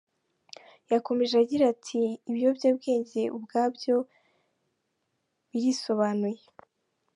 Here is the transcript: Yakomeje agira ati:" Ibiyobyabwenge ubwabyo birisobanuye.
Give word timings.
Yakomeje 0.91 1.33
agira 1.43 1.63
ati:" 1.73 1.97
Ibiyobyabwenge 2.29 3.21
ubwabyo 3.37 3.95
birisobanuye. 5.51 6.43